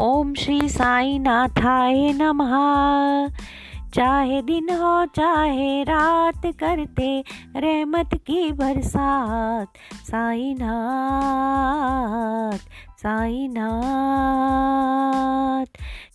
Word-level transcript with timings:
ओम 0.00 0.34
श्री 0.34 0.68
साई 0.68 1.18
नाथाय 1.18 2.12
नमः। 2.12 2.52
चाहे 3.94 4.42
दिन 4.42 4.70
हो, 4.70 5.06
चाहे 5.06 5.82
रात, 5.82 6.46
करते 6.46 7.24
रहमत 7.56 8.10
की 8.14 8.52
बरसात। 8.52 9.68
साई 10.10 10.54
नाथ 10.58 12.58
साई 12.98 13.48
नाथ 13.48 15.66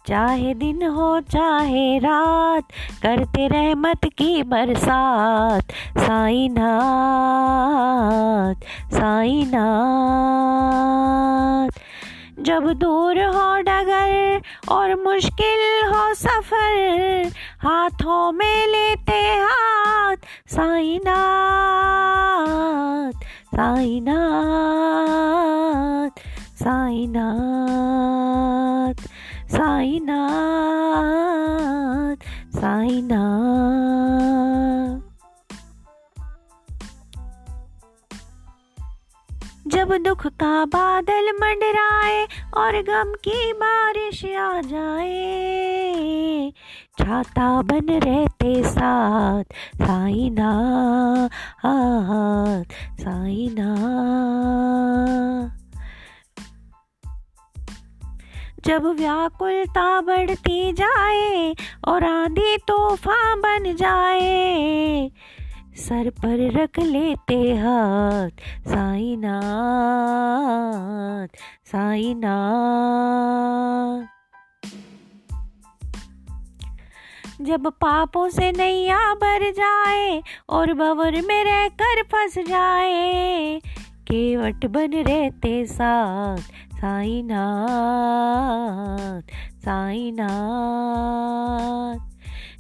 चाहे 0.08 0.54
दिन 0.54 0.88
हो, 0.88 1.20
चाहे 1.20 2.00
रात, 2.00 2.64
करते 3.04 3.48
रहमत 3.48 4.06
की 4.06 4.44
बरसात। 4.44 5.64
साई 5.98 6.50
नाथ 6.50 8.56
साई 8.94 9.52
नाथ 9.54 11.05
जब 12.46 12.66
दूर 12.74 13.20
हो 13.36 13.46
डगर 13.68 14.42
और 14.70 14.94
मुश्किल 15.04 15.62
हो 15.90 16.02
सफ़र, 16.14 17.32
हाथों 17.62 18.32
में 18.32 18.68
लेते 18.68 19.18
हाथ, 19.42 20.18
साईनाथ 20.48 21.36
साईनाथ 23.56 24.22
साईनाथ 26.60 27.36
साईनाथ 29.52 30.56
साईनाथ। 32.60 33.85
जब 39.86 39.98
दुख 39.98 40.28
का 40.28 40.66
बादल 40.66 41.32
मंडराए 41.32 42.28
और 42.58 42.82
गम 42.82 43.14
की 43.14 43.54
बारिश 43.54 44.26
आ 44.26 44.62
जाए। 44.62 46.54
छाता 47.00 47.62
बन 47.62 48.00
रहते 48.00 48.64
साथ, 48.64 49.44
साइना 49.76 50.50
हाथ 51.64 52.64
साइना। 53.02 53.76
जब 58.66 58.86
व्याकुलता 58.86 60.02
बढ़ती 60.02 60.72
जाए 60.72 61.56
और 61.88 62.04
आंधी 62.04 62.58
तूफ़ान 62.58 63.42
बन 63.42 63.76
जाए 63.76 64.85
सर 65.86 66.10
पर 66.10 66.52
रख 66.52 66.80
लेते 66.80 67.56
हाथ। 67.56 68.30
साईनाथ 68.68 71.28
साईनाथ। 71.66 74.06
जब 77.42 77.68
पापों 77.68 78.30
से 78.30 78.52
नैया 78.52 79.14
भर 79.14 79.52
जाए 79.52 80.24
और 80.50 80.74
बवर 80.74 81.12
में 81.12 81.44
रह 81.44 81.68
कर 81.68 82.04
फंस 82.04 82.40
जाए, 82.40 83.62
केवट 84.08 84.66
बन 84.66 84.94
रहते 84.94 85.66
साथ। 85.66 86.76
साईनाथ 86.76 89.22
साईनाथ। 89.66 92.15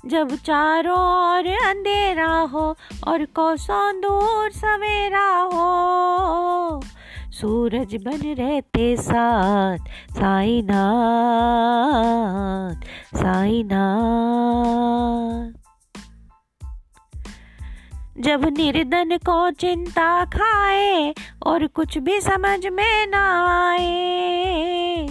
जब 0.08 0.36
चारों 0.36 1.00
ओर 1.00 1.48
अंधेरा 1.48 2.39
हो 2.39 2.75
और 3.08 3.25
कोसों 3.25 4.02
दूर 4.02 4.52
सवेरा 4.52 5.50
हो। 5.53 6.81
सूरज 7.31 7.95
बन 7.95 8.33
रहते 8.33 8.98
साथ, 8.98 9.78
साईनाथ 10.11 10.78
साईनाथ। 13.17 14.05
जब 18.20 18.45
निर्धन 18.58 19.17
को 19.17 19.52
चिंता 19.52 20.26
खाए 20.26 21.14
और 21.45 21.67
कुछ 21.67 21.98
भी 21.98 22.22
समझ 22.22 22.67
में 22.67 23.08
ना 23.08 23.23
आए 23.70 25.08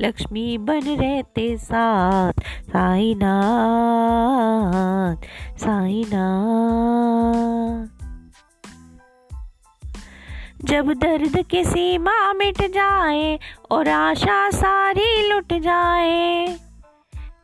लक्ष्मी 0.00 0.58
बन 0.58 0.80
रहते 0.80 1.58
साथ। 1.58 2.32
साईनाथ 2.62 5.16
साईनाथ। 5.58 7.88
जब 10.64 10.92
दर्द 10.92 11.44
की 11.50 11.64
सीमा 11.64 12.32
मिट 12.32 12.62
जाए 12.62 13.38
और 13.70 13.88
आशा 13.88 14.50
सारी 14.50 15.28
लुट 15.28 15.52
जाए, 15.52 16.58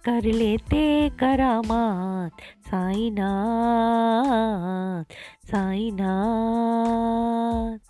कर 0.04 0.12
लेते 0.12 1.08
करामात। 1.08 2.32
साईनाथ 2.66 5.04
साईनाथ। 5.46 7.83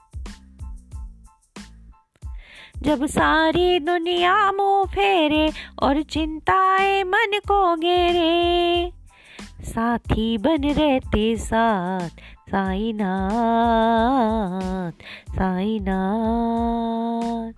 जब 2.82 3.06
सारी 3.06 3.80
दुनिया 3.80 4.52
मुँह 4.52 4.86
फेरे 4.86 5.52
और 5.82 6.02
चिंताएँ 6.02 7.04
मन 7.04 7.40
को 7.48 7.76
घेरे। 7.76 8.92
साथी 9.64 10.38
बन 10.38 10.70
रहते 10.70 11.36
साथ, 11.36 12.08
साईनाथ 12.50 14.92
साईनाथ। 15.30 17.52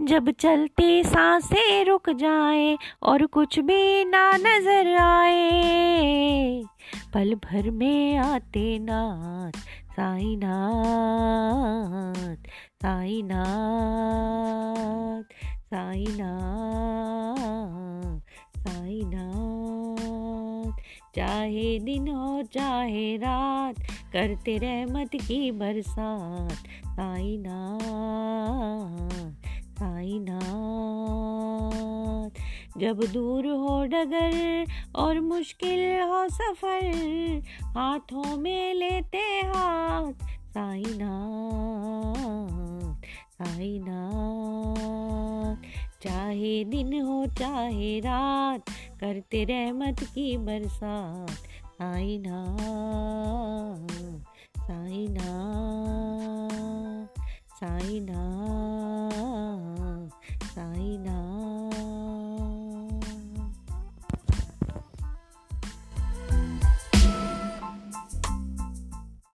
जब 0.00 0.30
चलती 0.30 1.04
साँसें 1.04 1.84
रुक 1.84 2.10
जाए 2.10 2.78
और 3.02 3.26
कुछ 3.26 3.58
भी 3.58 4.04
ना 4.04 4.32
नज़र 4.36 4.96
आए 4.96 5.51
पल 7.14 7.34
भर 7.34 7.70
में 7.70 8.16
आते 8.16 8.78
नाथ 8.78 9.52
साईनाथ 9.92 12.36
साईनाथ 12.82 15.24
साईनाथ 15.64 18.18
साईनाथ। 18.58 20.82
चाहे 21.16 21.78
दिन 21.78 22.08
हो 22.08 22.42
चाहे 22.42 23.16
रात, 23.16 23.74
करते 24.12 24.58
रहमत 24.58 25.10
की 25.14 25.50
बरसात, 25.50 26.86
साईनाथ। 26.86 29.41
जब 32.82 33.12
दूर 33.12 33.46
हो 33.46 33.84
डगर 33.84 34.66
और 34.96 35.20
मुश्किल 35.20 36.00
हो 36.00 36.28
सफ़र, 36.28 37.42
हाथों 37.64 38.36
में 38.36 38.74
लेते 38.74 39.18
हाथ, 39.18 40.12
साईनाथ 40.50 42.52
साईनाथ। 43.32 45.56
चाहे 46.02 46.64
दिन 46.64 47.02
हो, 47.02 47.26
चाहे 47.26 48.00
रात, 48.00 48.64
करते 49.00 49.44
रहमत 49.44 50.00
की 50.00 50.36
बरसात, 50.36 51.46
साईनाथ। 51.66 53.81